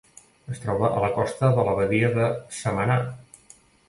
[0.53, 2.97] Es troba a la costa de la Badia de Samaná.